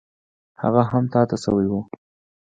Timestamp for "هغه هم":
0.61-1.03